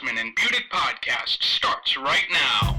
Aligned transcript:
Asman 0.00 0.18
and 0.18 0.34
Budick 0.34 0.68
podcast 0.70 1.42
starts 1.42 1.96
right 1.98 2.24
now. 2.32 2.78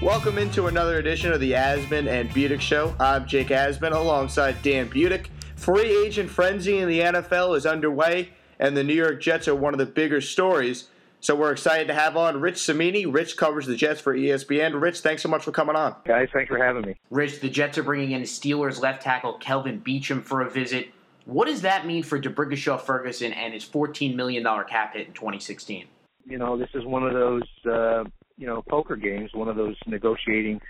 Welcome 0.00 0.38
into 0.38 0.68
another 0.68 0.98
edition 0.98 1.32
of 1.32 1.40
the 1.40 1.52
Asman 1.52 2.08
and 2.08 2.30
Budick 2.30 2.60
Show. 2.60 2.94
I'm 3.00 3.26
Jake 3.26 3.48
Asman 3.48 3.92
alongside 3.92 4.62
Dan 4.62 4.88
Budick. 4.88 5.26
Free 5.56 6.06
agent 6.06 6.30
frenzy 6.30 6.78
in 6.78 6.88
the 6.88 7.00
NFL 7.00 7.56
is 7.56 7.66
underway, 7.66 8.30
and 8.60 8.76
the 8.76 8.84
New 8.84 8.94
York 8.94 9.20
Jets 9.20 9.48
are 9.48 9.54
one 9.56 9.74
of 9.74 9.78
the 9.78 9.86
bigger 9.86 10.20
stories. 10.20 10.88
So 11.18 11.34
we're 11.34 11.52
excited 11.52 11.88
to 11.88 11.94
have 11.94 12.16
on 12.16 12.40
Rich 12.40 12.58
Cimini. 12.58 13.06
Rich 13.06 13.36
covers 13.36 13.66
the 13.66 13.74
Jets 13.76 14.00
for 14.00 14.14
ESPN. 14.14 14.80
Rich, 14.80 15.00
thanks 15.00 15.22
so 15.22 15.28
much 15.28 15.42
for 15.42 15.52
coming 15.52 15.74
on. 15.74 15.96
Guys, 16.06 16.28
thanks 16.32 16.48
for 16.48 16.58
having 16.58 16.82
me. 16.82 16.94
Rich, 17.10 17.40
the 17.40 17.50
Jets 17.50 17.76
are 17.76 17.82
bringing 17.82 18.12
in 18.12 18.22
Steelers 18.22 18.80
left 18.80 19.02
tackle 19.02 19.34
Kelvin 19.38 19.80
Beachum 19.80 20.22
for 20.22 20.42
a 20.42 20.48
visit. 20.48 20.90
What 21.24 21.46
does 21.46 21.62
that 21.62 21.86
mean 21.86 22.02
for 22.02 22.18
D'Brickashaw 22.18 22.80
Ferguson 22.80 23.32
and 23.32 23.54
his 23.54 23.64
$14 23.64 24.14
million 24.14 24.44
cap 24.68 24.94
hit 24.94 25.06
in 25.06 25.12
2016? 25.12 25.86
You 26.24 26.38
know, 26.38 26.58
this 26.58 26.68
is 26.74 26.84
one 26.84 27.02
of 27.02 27.12
those, 27.12 27.42
uh, 27.66 28.04
you 28.36 28.46
know, 28.46 28.62
poker 28.68 28.96
games, 28.96 29.30
one 29.34 29.48
of 29.48 29.56
those 29.56 29.76
negotiating 29.86 30.60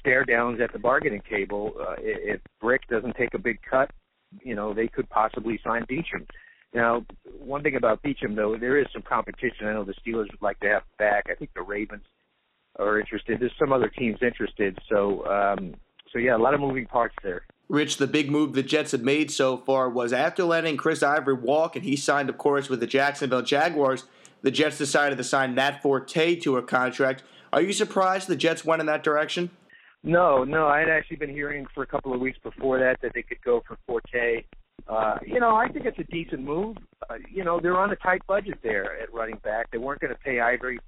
stare 0.00 0.24
downs 0.24 0.60
at 0.60 0.72
the 0.72 0.78
bargaining 0.78 1.22
table. 1.30 1.72
Uh, 1.80 1.94
if 1.98 2.40
Brick 2.60 2.82
doesn't 2.88 3.16
take 3.16 3.34
a 3.34 3.38
big 3.38 3.58
cut, 3.68 3.90
you 4.42 4.54
know, 4.54 4.74
they 4.74 4.88
could 4.88 5.08
possibly 5.10 5.58
sign 5.64 5.84
Beachum. 5.86 6.26
Now, 6.74 7.06
one 7.38 7.62
thing 7.62 7.76
about 7.76 8.02
Beachum, 8.02 8.34
though, 8.34 8.56
there 8.58 8.78
is 8.78 8.86
some 8.92 9.02
competition. 9.02 9.66
I 9.66 9.74
know 9.74 9.84
the 9.84 9.94
Steelers 9.94 10.30
would 10.30 10.42
like 10.42 10.58
to 10.60 10.68
have 10.68 10.82
back. 10.98 11.26
I 11.30 11.34
think 11.34 11.50
the 11.54 11.62
Ravens 11.62 12.04
are 12.78 12.98
interested. 12.98 13.38
There's 13.40 13.52
some 13.58 13.72
other 13.72 13.88
teams 13.88 14.18
interested. 14.22 14.76
So, 14.90 15.24
um, 15.26 15.74
so 16.12 16.18
yeah, 16.18 16.36
a 16.36 16.38
lot 16.38 16.54
of 16.54 16.60
moving 16.60 16.86
parts 16.86 17.14
there. 17.22 17.42
Rich, 17.68 17.96
the 17.96 18.06
big 18.06 18.30
move 18.30 18.52
the 18.52 18.62
Jets 18.62 18.92
have 18.92 19.02
made 19.02 19.30
so 19.30 19.56
far 19.56 19.88
was 19.88 20.12
after 20.12 20.44
letting 20.44 20.76
Chris 20.76 21.02
Ivory 21.02 21.34
walk, 21.34 21.76
and 21.76 21.84
he 21.84 21.96
signed, 21.96 22.28
of 22.28 22.36
course, 22.36 22.68
with 22.68 22.80
the 22.80 22.86
Jacksonville 22.86 23.42
Jaguars. 23.42 24.04
The 24.42 24.50
Jets 24.50 24.76
decided 24.76 25.16
to 25.16 25.24
sign 25.24 25.54
Matt 25.54 25.80
Forte 25.80 26.36
to 26.36 26.58
a 26.58 26.62
contract. 26.62 27.22
Are 27.52 27.62
you 27.62 27.72
surprised 27.72 28.28
the 28.28 28.36
Jets 28.36 28.64
went 28.64 28.80
in 28.80 28.86
that 28.86 29.02
direction? 29.02 29.50
No, 30.02 30.44
no. 30.44 30.66
I 30.66 30.80
had 30.80 30.90
actually 30.90 31.16
been 31.16 31.30
hearing 31.30 31.66
for 31.74 31.82
a 31.82 31.86
couple 31.86 32.12
of 32.12 32.20
weeks 32.20 32.38
before 32.42 32.78
that 32.78 33.00
that 33.00 33.12
they 33.14 33.22
could 33.22 33.40
go 33.42 33.62
for 33.66 33.78
Forte. 33.86 34.44
Uh, 34.86 35.16
you 35.26 35.40
know, 35.40 35.56
I 35.56 35.68
think 35.68 35.86
it's 35.86 35.98
a 35.98 36.04
decent 36.04 36.42
move. 36.42 36.76
Uh, 37.08 37.14
you 37.32 37.42
know, 37.42 37.58
they're 37.58 37.78
on 37.78 37.90
a 37.90 37.96
tight 37.96 38.20
budget 38.26 38.58
there 38.62 39.00
at 39.00 39.12
running 39.14 39.38
back. 39.42 39.70
They 39.70 39.78
weren't 39.78 40.00
going 40.00 40.12
to 40.12 40.20
pay 40.20 40.40
Ivory 40.40 40.78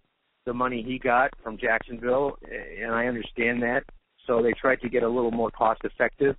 the 0.45 0.53
money 0.53 0.83
he 0.83 0.99
got 0.99 1.31
from 1.43 1.57
Jacksonville, 1.57 2.39
and 2.51 2.93
I 2.93 3.07
understand 3.07 3.63
that. 3.63 3.85
So 4.27 4.43
they 4.43 4.53
tried 4.53 4.81
to 4.83 4.89
get 4.89 5.03
a 5.03 5.09
little 5.09 5.31
more 5.31 5.51
cost 5.51 5.81
effective. 5.85 6.37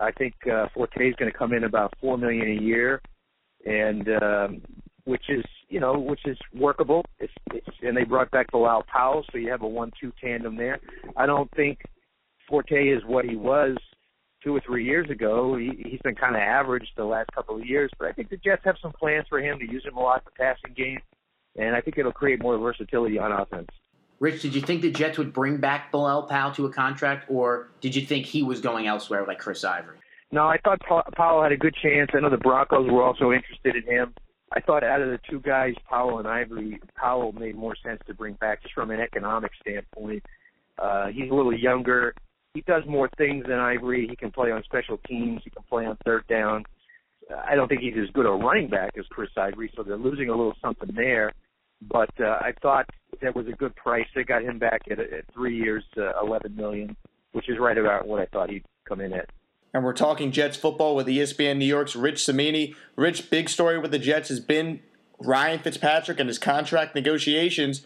I 0.00 0.10
think 0.12 0.34
uh, 0.52 0.66
Forte 0.74 1.08
is 1.08 1.14
going 1.16 1.30
to 1.30 1.36
come 1.36 1.52
in 1.52 1.64
about 1.64 1.94
four 2.00 2.18
million 2.18 2.58
a 2.58 2.62
year, 2.62 3.00
and 3.64 4.08
um, 4.22 4.62
which 5.04 5.24
is 5.28 5.44
you 5.68 5.80
know 5.80 5.98
which 5.98 6.20
is 6.26 6.38
workable. 6.54 7.04
It's, 7.18 7.32
it's 7.52 7.66
and 7.82 7.96
they 7.96 8.04
brought 8.04 8.30
back 8.30 8.50
Bilal 8.50 8.84
Powell, 8.92 9.24
so 9.30 9.38
you 9.38 9.50
have 9.50 9.62
a 9.62 9.68
one-two 9.68 10.12
tandem 10.20 10.56
there. 10.56 10.80
I 11.16 11.26
don't 11.26 11.50
think 11.52 11.78
Forte 12.48 12.88
is 12.88 13.02
what 13.06 13.24
he 13.24 13.36
was 13.36 13.76
two 14.42 14.54
or 14.54 14.62
three 14.66 14.84
years 14.84 15.08
ago. 15.10 15.56
He, 15.56 15.70
he's 15.88 16.00
been 16.02 16.14
kind 16.14 16.34
of 16.34 16.42
average 16.42 16.86
the 16.96 17.04
last 17.04 17.30
couple 17.34 17.56
of 17.56 17.66
years, 17.66 17.90
but 17.98 18.08
I 18.08 18.12
think 18.12 18.30
the 18.30 18.36
Jets 18.36 18.62
have 18.64 18.76
some 18.82 18.92
plans 18.92 19.26
for 19.28 19.40
him 19.40 19.58
to 19.58 19.70
use 19.70 19.84
him 19.84 19.96
a 19.96 20.00
lot 20.00 20.22
in 20.22 20.24
the 20.26 20.44
passing 20.44 20.74
game, 20.76 20.98
and 21.56 21.74
I 21.74 21.80
think 21.80 21.98
it'll 21.98 22.12
create 22.12 22.42
more 22.42 22.58
versatility 22.58 23.18
on 23.18 23.32
offense. 23.32 23.68
Rich, 24.24 24.42
did 24.42 24.54
you 24.54 24.62
think 24.62 24.82
the 24.82 24.90
Jets 24.90 25.18
would 25.18 25.32
bring 25.32 25.58
back 25.58 25.92
Bilal 25.92 26.22
Powell 26.24 26.52
to 26.54 26.64
a 26.66 26.72
contract, 26.72 27.26
or 27.28 27.68
did 27.80 27.94
you 27.94 28.06
think 28.06 28.26
he 28.26 28.42
was 28.42 28.60
going 28.60 28.86
elsewhere 28.86 29.24
like 29.26 29.38
Chris 29.38 29.64
Ivory? 29.64 29.98
No, 30.32 30.46
I 30.46 30.56
thought 30.64 30.80
Powell 31.14 31.42
had 31.42 31.52
a 31.52 31.56
good 31.56 31.74
chance. 31.82 32.10
I 32.14 32.20
know 32.20 32.30
the 32.30 32.38
Broncos 32.38 32.90
were 32.90 33.02
also 33.02 33.32
interested 33.32 33.76
in 33.76 33.82
him. 33.82 34.14
I 34.52 34.60
thought 34.60 34.82
out 34.82 35.02
of 35.02 35.10
the 35.10 35.20
two 35.28 35.40
guys, 35.40 35.74
Powell 35.88 36.18
and 36.18 36.26
Ivory, 36.26 36.80
Powell 36.96 37.32
made 37.32 37.54
more 37.54 37.76
sense 37.84 38.00
to 38.06 38.14
bring 38.14 38.34
back 38.34 38.62
just 38.62 38.74
from 38.74 38.90
an 38.90 39.00
economic 39.00 39.52
standpoint. 39.60 40.24
Uh, 40.78 41.08
he's 41.08 41.30
a 41.30 41.34
little 41.34 41.56
younger 41.56 42.14
he 42.54 42.60
does 42.60 42.84
more 42.86 43.10
things 43.18 43.44
than 43.48 43.58
Ivory. 43.58 44.06
He 44.08 44.14
can 44.14 44.30
play 44.30 44.52
on 44.52 44.62
special 44.62 44.98
teams. 45.08 45.42
He 45.42 45.50
can 45.50 45.64
play 45.68 45.86
on 45.86 45.98
third 46.04 46.24
down. 46.28 46.64
I 47.46 47.56
don't 47.56 47.68
think 47.68 47.80
he's 47.80 47.94
as 48.00 48.10
good 48.10 48.26
a 48.26 48.30
running 48.30 48.68
back 48.68 48.92
as 48.96 49.04
Chris 49.10 49.30
Ivory, 49.36 49.72
so 49.74 49.82
they're 49.82 49.96
losing 49.96 50.28
a 50.28 50.36
little 50.36 50.54
something 50.62 50.90
there. 50.94 51.32
But 51.82 52.10
uh, 52.20 52.38
I 52.40 52.52
thought 52.62 52.86
that 53.22 53.34
was 53.34 53.46
a 53.46 53.52
good 53.52 53.74
price. 53.76 54.06
They 54.14 54.24
got 54.24 54.42
him 54.42 54.58
back 54.58 54.82
at, 54.90 54.98
at 54.98 55.24
three 55.32 55.56
years, 55.56 55.84
uh, 55.96 56.12
eleven 56.20 56.54
million, 56.56 56.96
which 57.32 57.48
is 57.48 57.58
right 57.58 57.76
about 57.76 58.06
what 58.06 58.20
I 58.20 58.26
thought 58.26 58.50
he'd 58.50 58.64
come 58.88 59.00
in 59.00 59.12
at. 59.12 59.30
And 59.72 59.84
we're 59.84 59.92
talking 59.92 60.30
Jets 60.30 60.56
football 60.56 60.94
with 60.94 61.08
ESPN 61.08 61.58
New 61.58 61.64
York's 61.64 61.96
Rich 61.96 62.24
Cimini. 62.24 62.74
Rich, 62.96 63.28
big 63.30 63.48
story 63.48 63.78
with 63.78 63.90
the 63.90 63.98
Jets 63.98 64.28
has 64.28 64.38
been 64.38 64.80
Ryan 65.18 65.58
Fitzpatrick 65.58 66.20
and 66.20 66.28
his 66.28 66.38
contract 66.38 66.94
negotiations. 66.94 67.84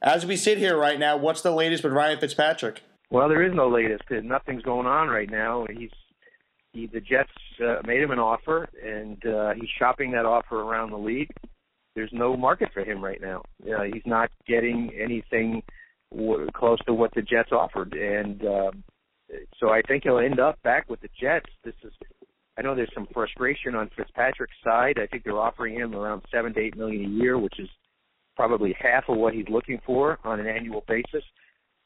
As 0.00 0.24
we 0.24 0.36
sit 0.36 0.58
here 0.58 0.76
right 0.76 0.98
now, 0.98 1.16
what's 1.16 1.40
the 1.42 1.50
latest 1.50 1.82
with 1.82 1.92
Ryan 1.92 2.20
Fitzpatrick? 2.20 2.82
Well, 3.10 3.28
there 3.28 3.42
is 3.42 3.54
no 3.54 3.68
latest. 3.68 4.04
Nothing's 4.10 4.62
going 4.62 4.86
on 4.86 5.08
right 5.08 5.30
now. 5.30 5.66
He's 5.70 5.90
he, 6.72 6.86
the 6.86 7.00
Jets 7.00 7.30
uh, 7.64 7.76
made 7.86 8.02
him 8.02 8.10
an 8.10 8.18
offer, 8.18 8.68
and 8.84 9.24
uh, 9.26 9.54
he's 9.54 9.70
shopping 9.78 10.10
that 10.12 10.26
offer 10.26 10.60
around 10.60 10.90
the 10.90 10.98
league. 10.98 11.30
There's 11.94 12.10
no 12.12 12.36
market 12.36 12.70
for 12.74 12.80
him 12.84 13.02
right 13.02 13.20
now. 13.20 13.42
Uh, 13.62 13.84
he's 13.84 14.02
not 14.06 14.30
getting 14.46 14.90
anything 15.00 15.62
w- 16.12 16.48
close 16.54 16.78
to 16.86 16.94
what 16.94 17.14
the 17.14 17.22
Jets 17.22 17.52
offered, 17.52 17.94
and 17.94 18.44
um, 18.46 18.84
so 19.58 19.70
I 19.70 19.80
think 19.86 20.02
he'll 20.04 20.18
end 20.18 20.40
up 20.40 20.60
back 20.62 20.88
with 20.88 21.00
the 21.00 21.08
Jets. 21.20 21.46
This 21.64 21.74
is, 21.84 21.92
I 22.58 22.62
know 22.62 22.74
there's 22.74 22.92
some 22.94 23.08
frustration 23.12 23.74
on 23.74 23.90
Fitzpatrick's 23.96 24.56
side. 24.62 24.98
I 25.00 25.06
think 25.06 25.24
they're 25.24 25.38
offering 25.38 25.74
him 25.74 25.94
around 25.94 26.22
seven 26.32 26.52
to 26.54 26.60
eight 26.60 26.76
million 26.76 27.04
a 27.04 27.08
year, 27.08 27.38
which 27.38 27.58
is 27.58 27.68
probably 28.36 28.74
half 28.78 29.04
of 29.08 29.16
what 29.16 29.34
he's 29.34 29.48
looking 29.48 29.80
for 29.86 30.18
on 30.24 30.40
an 30.40 30.46
annual 30.46 30.84
basis. 30.88 31.24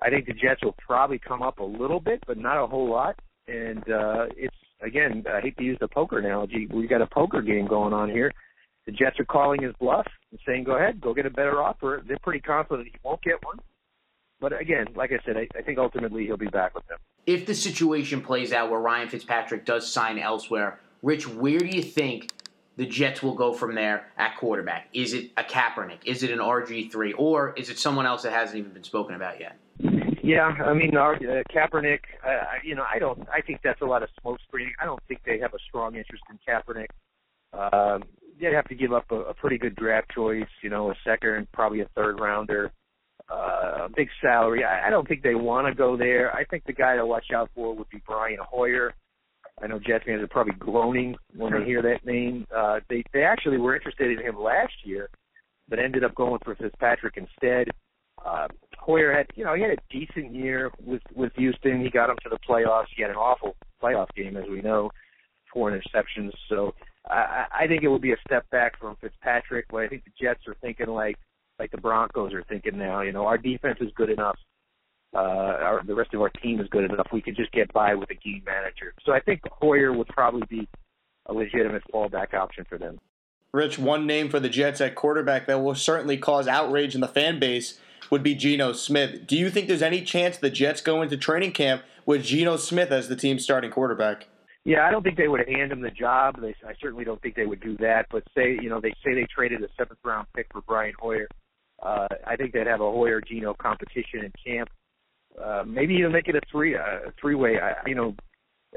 I 0.00 0.10
think 0.10 0.26
the 0.26 0.32
Jets 0.32 0.62
will 0.62 0.76
probably 0.78 1.18
come 1.18 1.42
up 1.42 1.58
a 1.58 1.64
little 1.64 2.00
bit, 2.00 2.22
but 2.26 2.38
not 2.38 2.62
a 2.62 2.66
whole 2.66 2.88
lot. 2.88 3.16
And 3.46 3.82
uh, 3.90 4.26
it's 4.36 4.54
again, 4.82 5.24
I 5.30 5.40
hate 5.40 5.56
to 5.58 5.64
use 5.64 5.78
the 5.80 5.88
poker 5.88 6.18
analogy. 6.18 6.68
We've 6.72 6.88
got 6.88 7.02
a 7.02 7.06
poker 7.06 7.42
game 7.42 7.66
going 7.66 7.92
on 7.92 8.08
here. 8.10 8.32
The 8.88 8.92
Jets 8.92 9.20
are 9.20 9.26
calling 9.26 9.60
his 9.60 9.74
bluff 9.78 10.06
and 10.30 10.40
saying, 10.46 10.64
"Go 10.64 10.76
ahead, 10.76 10.98
go 10.98 11.12
get 11.12 11.26
a 11.26 11.30
better 11.30 11.62
offer." 11.62 12.02
They're 12.08 12.18
pretty 12.22 12.40
confident 12.40 12.88
he 12.88 12.94
won't 13.02 13.20
get 13.20 13.44
one. 13.44 13.58
But 14.40 14.58
again, 14.58 14.86
like 14.96 15.12
I 15.12 15.18
said, 15.26 15.36
I, 15.36 15.46
I 15.54 15.60
think 15.60 15.78
ultimately 15.78 16.24
he'll 16.24 16.38
be 16.38 16.46
back 16.46 16.74
with 16.74 16.86
them. 16.86 16.96
If 17.26 17.44
the 17.44 17.54
situation 17.54 18.22
plays 18.22 18.50
out 18.50 18.70
where 18.70 18.80
Ryan 18.80 19.10
Fitzpatrick 19.10 19.66
does 19.66 19.92
sign 19.92 20.18
elsewhere, 20.18 20.80
Rich, 21.02 21.28
where 21.28 21.58
do 21.58 21.66
you 21.66 21.82
think 21.82 22.30
the 22.78 22.86
Jets 22.86 23.22
will 23.22 23.34
go 23.34 23.52
from 23.52 23.74
there 23.74 24.06
at 24.16 24.38
quarterback? 24.38 24.88
Is 24.94 25.12
it 25.12 25.32
a 25.36 25.42
Kaepernick? 25.42 26.06
Is 26.06 26.22
it 26.22 26.30
an 26.30 26.38
RG 26.38 26.90
three, 26.90 27.12
or 27.12 27.52
is 27.58 27.68
it 27.68 27.78
someone 27.78 28.06
else 28.06 28.22
that 28.22 28.32
hasn't 28.32 28.58
even 28.58 28.72
been 28.72 28.84
spoken 28.84 29.14
about 29.14 29.38
yet? 29.38 29.58
Yeah, 30.22 30.46
I 30.64 30.72
mean, 30.72 30.96
uh, 30.96 31.12
Kaepernick. 31.54 32.00
Uh, 32.26 32.44
you 32.64 32.74
know, 32.74 32.86
I 32.90 32.98
don't. 32.98 33.28
I 33.30 33.42
think 33.42 33.60
that's 33.62 33.82
a 33.82 33.86
lot 33.86 34.02
of 34.02 34.08
smoke 34.22 34.38
screening. 34.48 34.72
I 34.80 34.86
don't 34.86 35.02
think 35.08 35.20
they 35.26 35.38
have 35.40 35.52
a 35.52 35.58
strong 35.68 35.94
interest 35.94 36.22
in 36.30 36.38
Kaepernick. 36.48 36.88
Um, 37.52 38.04
they'd 38.40 38.54
have 38.54 38.68
to 38.68 38.74
give 38.74 38.92
up 38.92 39.10
a, 39.10 39.16
a 39.16 39.34
pretty 39.34 39.58
good 39.58 39.76
draft 39.76 40.10
choice. 40.14 40.48
You 40.62 40.70
know, 40.70 40.90
a 40.90 40.94
second, 41.04 41.48
probably 41.52 41.80
a 41.80 41.88
third 41.94 42.20
rounder, 42.20 42.72
uh, 43.30 43.84
a 43.84 43.88
big 43.94 44.08
salary. 44.20 44.64
I, 44.64 44.86
I 44.86 44.90
don't 44.90 45.06
think 45.06 45.22
they 45.22 45.34
want 45.34 45.66
to 45.66 45.74
go 45.74 45.96
there. 45.96 46.34
I 46.34 46.44
think 46.44 46.64
the 46.64 46.72
guy 46.72 46.96
to 46.96 47.06
watch 47.06 47.26
out 47.34 47.50
for 47.54 47.74
would 47.74 47.88
be 47.90 48.02
Brian 48.06 48.38
Hoyer. 48.40 48.94
I 49.62 49.66
know 49.66 49.78
Jets 49.78 50.04
fans 50.06 50.22
are 50.22 50.28
probably 50.28 50.54
groaning 50.54 51.16
when 51.34 51.52
they 51.52 51.64
hear 51.64 51.82
that 51.82 52.06
name. 52.06 52.46
Uh, 52.56 52.80
they 52.88 53.02
they 53.12 53.22
actually 53.22 53.58
were 53.58 53.74
interested 53.74 54.16
in 54.16 54.24
him 54.24 54.40
last 54.40 54.74
year, 54.84 55.08
but 55.68 55.78
ended 55.78 56.04
up 56.04 56.14
going 56.14 56.38
for 56.44 56.54
Fitzpatrick 56.54 57.16
instead. 57.16 57.68
Uh, 58.24 58.46
Hoyer 58.78 59.12
had, 59.12 59.26
you 59.34 59.44
know, 59.44 59.54
he 59.54 59.62
had 59.62 59.72
a 59.72 59.76
decent 59.90 60.34
year 60.34 60.70
with 60.84 61.02
with 61.14 61.32
Houston. 61.36 61.82
He 61.82 61.90
got 61.90 62.06
them 62.06 62.16
to 62.22 62.28
the 62.28 62.38
playoffs. 62.48 62.86
He 62.94 63.02
had 63.02 63.10
an 63.10 63.16
awful 63.16 63.56
playoff 63.82 64.08
game, 64.16 64.36
as 64.36 64.44
we 64.48 64.60
know, 64.60 64.90
four 65.52 65.70
interceptions. 65.70 66.30
So 66.48 66.74
I, 67.52 67.66
think 67.66 67.82
it 67.82 67.88
will 67.88 67.98
be 67.98 68.12
a 68.12 68.16
step 68.26 68.48
back 68.50 68.78
from 68.78 68.96
Fitzpatrick. 69.00 69.66
But 69.70 69.78
I 69.78 69.88
think 69.88 70.04
the 70.04 70.12
Jets 70.20 70.46
are 70.46 70.56
thinking 70.60 70.88
like 70.88 71.16
like 71.58 71.70
the 71.70 71.78
Broncos 71.78 72.32
are 72.32 72.44
thinking 72.48 72.78
now. 72.78 73.00
You 73.02 73.12
know, 73.12 73.26
our 73.26 73.38
defense 73.38 73.78
is 73.80 73.90
good 73.94 74.10
enough. 74.10 74.38
Uh, 75.14 75.18
our, 75.18 75.82
the 75.84 75.94
rest 75.94 76.12
of 76.12 76.20
our 76.20 76.28
team 76.28 76.60
is 76.60 76.68
good 76.68 76.84
enough. 76.84 77.06
We 77.12 77.22
could 77.22 77.36
just 77.36 77.50
get 77.52 77.72
by 77.72 77.94
with 77.94 78.10
a 78.10 78.14
game 78.14 78.42
manager. 78.44 78.92
So 79.04 79.12
I 79.12 79.20
think 79.20 79.40
Hoyer 79.50 79.92
would 79.92 80.08
probably 80.08 80.46
be 80.48 80.68
a 81.26 81.32
legitimate 81.32 81.82
fallback 81.92 82.34
option 82.34 82.66
for 82.68 82.78
them. 82.78 82.98
Rich, 83.52 83.78
one 83.78 84.06
name 84.06 84.28
for 84.28 84.38
the 84.38 84.50
Jets 84.50 84.80
at 84.80 84.94
quarterback 84.94 85.46
that 85.46 85.62
will 85.62 85.74
certainly 85.74 86.18
cause 86.18 86.46
outrage 86.46 86.94
in 86.94 87.00
the 87.00 87.08
fan 87.08 87.38
base 87.38 87.80
would 88.10 88.22
be 88.22 88.34
Geno 88.34 88.72
Smith. 88.72 89.26
Do 89.26 89.36
you 89.36 89.48
think 89.50 89.68
there's 89.68 89.82
any 89.82 90.02
chance 90.02 90.36
the 90.36 90.50
Jets 90.50 90.82
go 90.82 91.00
into 91.00 91.16
training 91.16 91.52
camp 91.52 91.82
with 92.04 92.24
Geno 92.24 92.56
Smith 92.56 92.90
as 92.90 93.08
the 93.08 93.16
team's 93.16 93.44
starting 93.44 93.70
quarterback? 93.70 94.28
Yeah, 94.64 94.86
I 94.86 94.90
don't 94.90 95.02
think 95.02 95.16
they 95.16 95.28
would 95.28 95.48
hand 95.48 95.72
him 95.72 95.80
the 95.80 95.90
job. 95.90 96.40
They, 96.40 96.54
I 96.66 96.74
certainly 96.80 97.04
don't 97.04 97.20
think 97.22 97.36
they 97.36 97.46
would 97.46 97.60
do 97.60 97.76
that. 97.78 98.06
But 98.10 98.24
say, 98.36 98.58
you 98.60 98.68
know, 98.68 98.80
they 98.80 98.92
say 99.04 99.14
they 99.14 99.26
traded 99.34 99.62
a 99.62 99.68
seventh 99.78 100.00
round 100.04 100.26
pick 100.36 100.46
for 100.52 100.60
Brian 100.62 100.94
Hoyer. 100.98 101.28
Uh, 101.82 102.08
I 102.26 102.36
think 102.36 102.52
they'd 102.52 102.66
have 102.66 102.80
a 102.80 102.90
Hoyer 102.90 103.20
Geno 103.20 103.54
competition 103.54 104.24
in 104.24 104.32
camp. 104.44 104.68
Uh, 105.42 105.62
maybe 105.66 105.94
even 105.94 106.12
make 106.12 106.28
it 106.28 106.34
a 106.34 106.40
three 106.50 106.74
uh, 106.74 107.10
three 107.20 107.34
way. 107.34 107.56
You 107.86 107.94
know, 107.94 108.14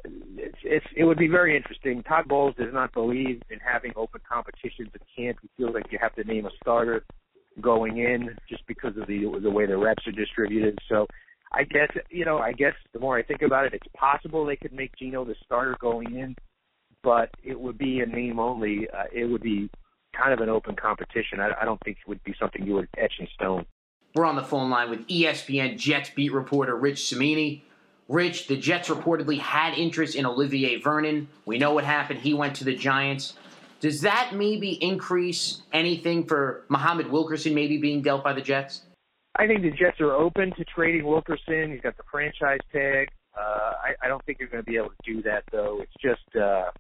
it's, 0.05 0.57
it's 0.63 0.85
it 0.95 1.03
would 1.03 1.17
be 1.17 1.27
very 1.27 1.57
interesting. 1.57 2.03
Todd 2.03 2.27
Bowles 2.27 2.55
does 2.55 2.73
not 2.73 2.93
believe 2.93 3.41
in 3.49 3.59
having 3.59 3.91
open 3.95 4.21
competitions 4.29 4.89
at 4.93 5.01
camp. 5.17 5.39
He 5.41 5.49
feels 5.57 5.73
like 5.73 5.91
you 5.91 5.97
have 6.01 6.15
to 6.15 6.23
name 6.23 6.45
a 6.45 6.51
starter 6.61 7.03
going 7.59 7.97
in 7.97 8.29
just 8.47 8.65
because 8.67 8.95
of 8.97 9.07
the 9.07 9.39
the 9.41 9.49
way 9.49 9.65
the 9.65 9.77
reps 9.77 10.05
are 10.07 10.11
distributed. 10.11 10.77
So 10.87 11.07
I 11.51 11.63
guess 11.63 11.89
you 12.09 12.25
know 12.25 12.38
I 12.39 12.53
guess 12.53 12.74
the 12.94 13.00
more 13.00 13.18
I 13.18 13.24
think 13.24 13.42
about 13.42 13.65
it, 13.65 13.74
it's 13.74 13.88
possible 13.95 14.45
they 14.45 14.56
could 14.56 14.74
make 14.74 14.95
Geno 14.95 15.25
the 15.25 15.36
starter 15.44 15.75
going 15.80 16.15
in, 16.15 16.36
but 17.03 17.30
it 17.44 17.59
would 17.59 17.77
be 17.77 18.00
a 18.00 18.06
name 18.06 18.39
only. 18.39 18.89
Uh, 18.89 19.03
it 19.12 19.25
would 19.25 19.42
be 19.42 19.69
kind 20.15 20.33
of 20.33 20.39
an 20.39 20.50
open 20.50 20.75
competition. 20.75 21.39
I, 21.39 21.51
I 21.62 21.65
don't 21.65 21.80
think 21.83 21.98
it 21.98 22.07
would 22.07 22.24
be 22.24 22.36
something 22.39 22.65
you 22.65 22.75
would 22.75 22.89
etch 22.98 23.13
in 23.19 23.27
stone. 23.33 23.65
We're 24.13 24.25
on 24.25 24.36
the 24.36 24.44
phone 24.44 24.69
line 24.69 24.89
with 24.89 25.07
ESPN 25.07 25.77
Jets 25.77 26.09
beat 26.09 26.33
reporter 26.33 26.75
Rich 26.75 27.09
Cimini. 27.09 27.63
Rich, 28.09 28.48
the 28.48 28.57
Jets 28.57 28.89
reportedly 28.89 29.39
had 29.39 29.74
interest 29.74 30.15
in 30.15 30.25
Olivier 30.25 30.81
Vernon. 30.81 31.30
We 31.45 31.57
know 31.57 31.74
what 31.74 31.86
happened. 31.86 32.19
He 32.19 32.33
went 32.33 32.56
to 32.57 32.65
the 32.65 32.75
Giants. 32.75 33.36
Does 33.80 34.01
that 34.01 34.31
maybe 34.36 34.71
increase 34.83 35.62
anything 35.71 36.25
for 36.25 36.65
Muhammad 36.68 37.07
Wilkerson 37.09 37.56
maybe 37.56 37.77
being 37.77 38.01
dealt 38.01 38.24
by 38.24 38.33
the 38.33 38.42
Jets? 38.42 38.81
I 39.35 39.47
think 39.47 39.61
the 39.61 39.71
Jets 39.71 39.99
are 40.01 40.13
open 40.13 40.51
to 40.57 40.65
trading 40.65 41.05
Wilkerson. 41.05 41.71
He's 41.71 41.81
got 41.81 41.97
the 41.97 42.03
franchise 42.11 42.59
tag. 42.71 43.09
Uh, 43.37 43.73
I, 43.83 44.05
I 44.05 44.07
don't 44.07 44.23
think 44.25 44.39
you're 44.39 44.49
going 44.49 44.63
to 44.63 44.69
be 44.69 44.77
able 44.77 44.89
to 44.89 45.13
do 45.13 45.21
that 45.23 45.43
though. 45.51 45.81
It's 45.81 45.93
just, 46.01 46.35
uh, 46.35 46.71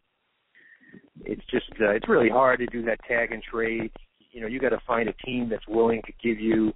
it's 1.23 1.45
just, 1.49 1.71
uh, 1.81 1.91
it's 1.91 2.09
really 2.09 2.29
hard 2.29 2.59
to 2.59 2.65
do 2.67 2.83
that 2.83 2.99
tag 3.07 3.31
and 3.31 3.41
trade. 3.41 3.91
You 4.31 4.41
know, 4.41 4.47
you 4.47 4.59
got 4.59 4.69
to 4.69 4.81
find 4.85 5.07
a 5.07 5.13
team 5.25 5.47
that's 5.49 5.67
willing 5.67 6.01
to 6.05 6.11
give 6.21 6.39
you, 6.39 6.73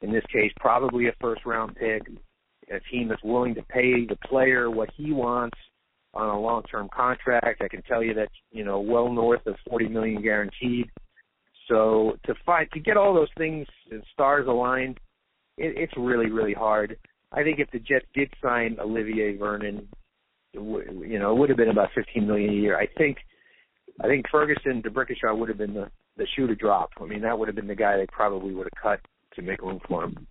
in 0.00 0.12
this 0.12 0.24
case, 0.32 0.52
probably 0.58 1.08
a 1.08 1.12
first 1.20 1.44
round 1.44 1.76
pick, 1.76 2.02
a 2.70 2.80
team 2.90 3.08
that's 3.08 3.22
willing 3.22 3.54
to 3.54 3.62
pay 3.62 4.06
the 4.06 4.16
player 4.26 4.70
what 4.70 4.90
he 4.96 5.12
wants 5.12 5.58
on 6.14 6.28
a 6.28 6.40
long 6.40 6.62
term 6.64 6.88
contract. 6.94 7.62
I 7.62 7.68
can 7.68 7.82
tell 7.82 8.02
you 8.02 8.14
that, 8.14 8.28
you 8.50 8.64
know, 8.64 8.80
well 8.80 9.12
north 9.12 9.46
of 9.46 9.56
40 9.68 9.88
million 9.88 10.22
guaranteed. 10.22 10.90
So 11.68 12.16
to 12.24 12.34
find, 12.46 12.70
to 12.72 12.80
get 12.80 12.96
all 12.96 13.14
those 13.14 13.28
things, 13.36 13.66
and 13.90 14.02
stars 14.12 14.46
aligned, 14.48 14.98
it, 15.58 15.76
it's 15.76 15.92
really, 15.96 16.30
really 16.30 16.54
hard. 16.54 16.96
I 17.32 17.42
think 17.42 17.58
if 17.58 17.70
the 17.70 17.78
Jets 17.78 18.06
did 18.14 18.32
sign 18.42 18.78
Olivier 18.80 19.36
Vernon, 19.36 19.88
you 20.54 21.18
know, 21.18 21.32
it 21.32 21.38
would 21.38 21.50
have 21.50 21.58
been 21.58 21.68
about 21.68 21.90
15 21.94 22.26
million 22.26 22.50
a 22.50 22.56
year. 22.56 22.78
I 22.78 22.86
think, 22.86 23.18
I 24.00 24.06
think 24.06 24.26
Ferguson 24.30 24.80
D'Brickashaw 24.80 25.36
would 25.36 25.48
have 25.48 25.58
been 25.58 25.74
the 25.74 25.90
the 26.18 26.26
shoe 26.36 26.46
to 26.46 26.54
drop. 26.54 26.90
I 27.00 27.04
mean, 27.04 27.22
that 27.22 27.38
would 27.38 27.48
have 27.48 27.54
been 27.54 27.68
the 27.68 27.74
guy 27.74 27.96
they 27.96 28.06
probably 28.06 28.52
would 28.52 28.68
have 28.74 28.82
cut 28.82 29.00
to 29.36 29.42
make 29.42 29.62
room 29.62 29.80
for 29.88 30.04
him. 30.04 30.26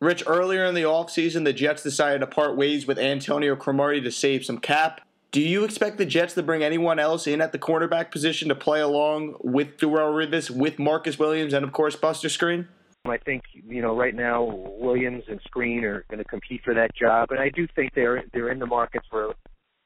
Rich, 0.00 0.24
earlier 0.26 0.64
in 0.64 0.74
the 0.74 0.82
offseason, 0.82 1.44
the 1.44 1.52
Jets 1.52 1.82
decided 1.82 2.20
to 2.20 2.26
part 2.26 2.56
ways 2.56 2.86
with 2.86 2.98
Antonio 2.98 3.54
Cromartie 3.54 4.00
to 4.00 4.10
save 4.10 4.44
some 4.44 4.58
cap. 4.58 5.02
Do 5.30 5.40
you 5.40 5.62
expect 5.62 5.98
the 5.98 6.06
Jets 6.06 6.34
to 6.34 6.42
bring 6.42 6.62
anyone 6.62 6.98
else 6.98 7.26
in 7.26 7.40
at 7.40 7.52
the 7.52 7.58
cornerback 7.58 8.10
position 8.10 8.48
to 8.48 8.54
play 8.54 8.80
along 8.80 9.36
with 9.40 9.76
Darrelle 9.76 10.12
Revis, 10.12 10.50
with 10.50 10.78
Marcus 10.78 11.18
Williams, 11.18 11.52
and 11.52 11.64
of 11.64 11.72
course 11.72 11.94
Buster 11.96 12.28
Skrine? 12.28 12.66
I 13.06 13.16
think 13.18 13.42
you 13.52 13.80
know 13.80 13.96
right 13.96 14.14
now 14.14 14.44
Williams 14.78 15.24
and 15.28 15.40
Skrine 15.42 15.84
are 15.84 16.04
going 16.10 16.18
to 16.18 16.24
compete 16.24 16.60
for 16.64 16.74
that 16.74 16.94
job, 16.94 17.30
and 17.30 17.40
I 17.40 17.48
do 17.48 17.66
think 17.74 17.94
they're 17.94 18.22
they're 18.32 18.50
in 18.50 18.58
the 18.58 18.66
market 18.66 19.02
for 19.10 19.34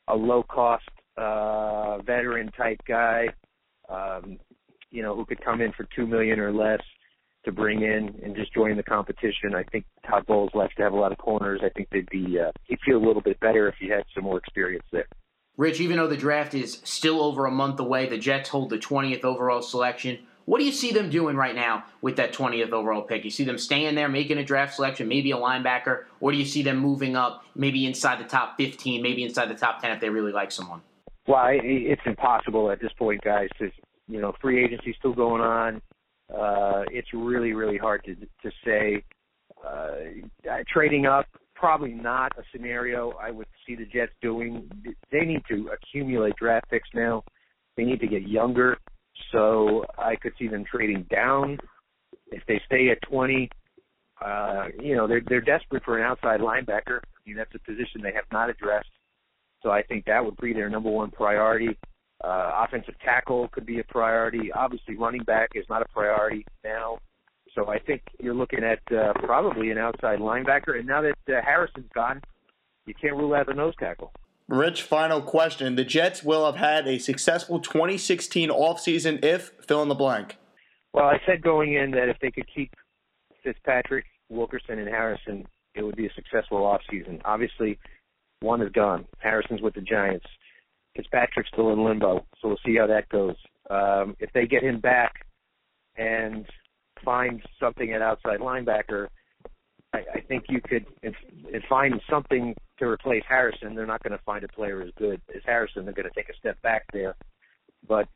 a 0.08 0.14
low 0.14 0.43
cost 0.43 0.88
uh, 1.16 1.99
veteran 1.99 2.50
type 2.52 2.81
guy, 2.87 3.28
um, 3.88 4.38
you 4.90 5.02
know, 5.02 5.14
who 5.14 5.25
could 5.25 5.43
come 5.44 5.61
in 5.61 5.72
for 5.72 5.87
two 5.94 6.06
million 6.06 6.40
or 6.40 6.52
less 6.52 6.81
to 7.44 7.52
bring 7.52 7.82
in 7.82 8.20
and 8.22 8.34
just 8.34 8.52
join 8.52 8.76
the 8.76 8.82
competition. 8.82 9.55
I 9.55 9.62
think 9.64 9.84
Todd 10.08 10.26
Bowles 10.26 10.50
likes 10.55 10.75
to 10.76 10.82
have 10.82 10.93
a 10.93 10.96
lot 10.96 11.12
of 11.12 11.19
corners. 11.19 11.61
I 11.62 11.69
think 11.69 11.88
they'd 11.90 12.08
be 12.11 12.38
uh, 12.40 12.50
he'd 12.64 12.81
feel 12.84 12.96
a 12.96 13.05
little 13.05 13.22
bit 13.22 13.38
better 13.38 13.69
if 13.69 13.76
he 13.78 13.88
had 13.88 14.05
some 14.14 14.25
more 14.25 14.38
experience 14.38 14.87
there. 14.90 15.06
Rich, 15.56 15.78
even 15.81 15.99
though 15.99 16.08
the 16.08 16.16
draft 16.16 16.55
is 16.55 16.81
still 16.82 17.22
over 17.22 17.46
a 17.46 17.50
month 17.50 17.78
away, 17.78 18.08
the 18.08 18.19
Jets 18.19 18.49
hold 18.49 18.70
the 18.70 18.78
20th 18.78 19.22
overall 19.22 19.62
selection. 19.62 20.19
What 20.46 20.58
do 20.58 20.64
you 20.64 20.73
see 20.73 20.93
them 20.93 21.08
doing 21.08 21.37
right 21.37 21.55
now 21.55 21.85
with 22.02 22.17
that 22.17 22.32
20th 22.32 22.70
overall 22.70 23.02
pick? 23.02 23.25
You 23.25 23.31
see 23.31 23.44
them 23.44 23.58
staying 23.58 23.94
there, 23.94 24.08
making 24.08 24.38
a 24.38 24.44
draft 24.44 24.75
selection, 24.75 25.08
maybe 25.08 25.31
a 25.31 25.37
linebacker, 25.37 26.05
or 26.20 26.32
do 26.32 26.38
you 26.38 26.44
see 26.44 26.62
them 26.62 26.79
moving 26.79 27.17
up, 27.17 27.44
maybe 27.55 27.87
inside 27.87 28.20
the 28.20 28.29
top 28.29 28.56
15, 28.58 29.02
maybe 29.02 29.25
inside 29.25 29.49
the 29.49 29.55
top 29.55 29.81
10 29.81 29.93
if 29.93 30.00
they 30.00 30.11
really 30.11 30.32
like 30.32 30.52
someone? 30.52 30.82
Well, 31.26 31.46
it's 31.50 32.02
impossible 32.05 32.70
at 32.70 32.81
this 32.81 32.93
point, 32.99 33.23
guys. 33.23 33.49
To 33.58 33.70
you 34.08 34.20
know, 34.20 34.35
free 34.41 34.62
agency 34.62 34.94
still 34.99 35.14
going 35.14 35.41
on. 35.41 35.81
Uh, 36.31 36.85
it's 36.90 37.08
really, 37.14 37.52
really 37.52 37.79
hard 37.79 38.05
to 38.05 38.14
to 38.14 38.55
say. 38.64 39.02
Uh, 39.64 40.58
trading 40.69 41.06
up, 41.06 41.26
probably 41.55 41.93
not 41.93 42.32
a 42.38 42.43
scenario 42.52 43.12
I 43.12 43.31
would 43.31 43.47
see 43.67 43.75
the 43.75 43.87
Jets 43.87 44.12
doing. 44.20 44.69
They 45.11 45.20
need 45.20 45.43
to 45.49 45.70
accumulate 45.73 46.37
draft 46.37 46.69
picks 46.69 46.88
now. 46.93 47.25
They 47.76 47.85
need 47.85 48.00
to 48.00 48.06
get 48.06 48.29
younger. 48.29 48.76
So 49.35 49.85
I 49.99 50.15
could 50.17 50.33
see 50.39 50.49
them 50.49 50.65
trading 50.65 51.07
down. 51.11 51.59
If 52.29 52.43
they 52.47 52.61
stay 52.67 52.91
at 52.91 53.03
20, 53.03 53.51
uh, 54.25 54.67
you 54.81 54.97
know, 54.97 55.07
they're 55.07 55.23
they're 55.27 55.41
desperate 55.41 55.83
for 55.85 55.99
an 55.99 56.05
outside 56.05 56.41
linebacker. 56.41 56.99
I 56.99 57.21
mean, 57.27 57.37
that's 57.37 57.55
a 57.55 57.59
position 57.59 58.01
they 58.03 58.13
have 58.13 58.25
not 58.33 58.49
addressed. 58.49 58.89
So 59.63 59.71
I 59.71 59.83
think 59.83 60.05
that 60.05 60.25
would 60.25 60.37
be 60.37 60.53
their 60.53 60.71
number 60.71 60.91
one 60.91 61.11
priority. 61.11 61.77
Uh, 62.23 62.65
offensive 62.65 62.95
tackle 63.05 63.49
could 63.49 63.67
be 63.67 63.81
a 63.81 63.85
priority. 63.85 64.53
Obviously, 64.53 64.97
running 64.97 65.25
back 65.25 65.51
is 65.55 65.65
not 65.69 65.83
a 65.83 65.89
priority 65.93 66.47
now. 66.63 66.99
So 67.55 67.69
I 67.69 67.79
think 67.79 68.03
you're 68.21 68.35
looking 68.35 68.65
at 68.65 68.81
uh, 68.97 69.13
probably 69.15 69.71
an 69.71 69.79
outside 69.79 70.21
linebacker. 70.21 70.79
And 70.79 70.87
now 70.87 71.03
that 71.03 71.17
uh, 71.29 71.41
Harrison's 71.45 71.91
gone, 71.95 72.21
you 72.87 72.95
can't 73.01 73.17
rule 73.17 73.35
out 73.35 73.47
the 73.47 73.55
nose 73.55 73.75
tackle. 73.79 74.13
Rich, 74.49 74.82
final 74.82 75.23
question. 75.23 75.75
The 75.75 75.85
Jets 75.85 76.23
will 76.23 76.44
have 76.44 76.56
had 76.56 76.87
a 76.87 76.99
successful 76.99 77.61
2016 77.61 78.50
offseason 78.50 79.25
if 79.25 79.52
fill 79.67 79.82
in 79.82 79.88
the 79.88 79.94
blank. 79.94 80.37
Well, 80.93 81.06
I 81.06 81.19
said 81.26 81.43
going 81.43 81.75
in 81.75 81.91
that 81.93 82.08
if 82.08 82.19
they 82.20 82.31
could 82.31 82.46
keep 82.55 82.70
Fitzpatrick, 83.43 84.05
Wilkerson, 84.29 84.79
and 84.79 84.88
Harrison, 84.88 85.46
it 85.75 85.82
would 85.82 85.96
be 85.96 86.06
a 86.06 86.12
successful 86.14 86.58
offseason. 86.58 87.20
Obviously, 87.25 87.79
one 88.41 88.61
is 88.61 88.70
gone. 88.73 89.06
Harrison's 89.19 89.62
with 89.62 89.75
the 89.75 89.81
Giants. 89.81 90.26
Fitzpatrick's 90.94 91.49
still 91.52 91.73
in 91.73 91.85
limbo, 91.85 92.25
so 92.40 92.49
we'll 92.49 92.58
see 92.64 92.76
how 92.76 92.87
that 92.87 93.08
goes. 93.08 93.37
Um, 93.70 94.14
if 94.20 94.31
they 94.32 94.47
get 94.47 94.62
him 94.62 94.79
back 94.79 95.26
and 95.97 96.47
find 97.05 97.43
something 97.58 97.93
at 97.93 98.02
outside 98.02 98.40
linebacker, 98.40 99.08
I, 99.94 100.19
I 100.19 100.20
think 100.20 100.44
you 100.49 100.61
could 100.61 100.87
if, 101.02 101.14
if 101.46 101.62
find 101.69 102.00
something 102.11 102.55
to 102.79 102.87
replace 102.87 103.23
Harrison. 103.29 103.75
They're 103.75 103.87
not 103.87 104.02
going 104.02 104.17
to 104.17 104.25
find 104.25 104.44
a 104.44 104.49
player 104.49 104.82
as 104.82 104.91
good 104.99 105.20
as 105.35 105.43
Harrison. 105.46 105.85
They're 105.85 105.94
going 105.94 106.08
to 106.08 106.14
take 106.14 106.29
a 106.29 106.37
step 106.37 106.61
back 106.62 106.85
there, 106.93 107.14
but 107.88 108.08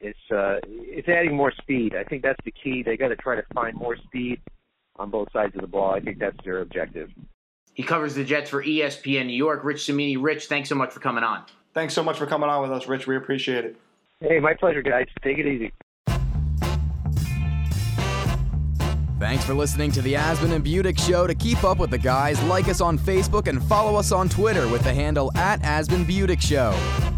it's 0.00 0.18
uh, 0.30 0.56
it's 0.66 1.08
adding 1.08 1.36
more 1.36 1.52
speed. 1.52 1.94
I 1.94 2.04
think 2.04 2.22
that's 2.22 2.42
the 2.44 2.50
key. 2.52 2.82
They 2.82 2.96
got 2.96 3.08
to 3.08 3.16
try 3.16 3.36
to 3.36 3.44
find 3.54 3.76
more 3.76 3.96
speed 3.96 4.40
on 4.96 5.10
both 5.10 5.28
sides 5.32 5.54
of 5.54 5.60
the 5.60 5.66
ball. 5.66 5.92
I 5.94 6.00
think 6.00 6.18
that's 6.18 6.36
their 6.44 6.60
objective. 6.60 7.10
He 7.74 7.82
covers 7.82 8.14
the 8.14 8.24
Jets 8.24 8.50
for 8.50 8.62
ESPN 8.62 9.26
New 9.26 9.36
York. 9.36 9.64
Rich 9.64 9.84
Cimini. 9.86 10.16
Rich, 10.16 10.46
thanks 10.46 10.68
so 10.68 10.74
much 10.74 10.92
for 10.92 11.00
coming 11.00 11.24
on. 11.24 11.44
Thanks 11.74 11.94
so 11.94 12.02
much 12.02 12.18
for 12.18 12.26
coming 12.26 12.50
on 12.50 12.62
with 12.62 12.72
us, 12.72 12.86
Rich. 12.86 13.06
We 13.06 13.16
appreciate 13.16 13.64
it. 13.64 13.76
Hey, 14.20 14.40
my 14.40 14.54
pleasure, 14.54 14.82
guys. 14.82 15.06
Take 15.22 15.38
it 15.38 15.46
easy. 15.46 15.72
Thanks 19.32 19.46
for 19.46 19.54
listening 19.54 19.90
to 19.92 20.02
the 20.02 20.12
Asman 20.12 20.52
and 20.52 20.62
Budick 20.62 20.98
Show. 20.98 21.26
To 21.26 21.34
keep 21.34 21.64
up 21.64 21.78
with 21.78 21.88
the 21.88 21.96
guys, 21.96 22.38
like 22.42 22.68
us 22.68 22.82
on 22.82 22.98
Facebook 22.98 23.48
and 23.48 23.64
follow 23.64 23.98
us 23.98 24.12
on 24.12 24.28
Twitter 24.28 24.68
with 24.68 24.84
the 24.84 24.92
handle 24.92 25.32
at 25.34 25.62
Asman 25.62 26.04
Budick 26.04 26.42
Show. 26.42 27.11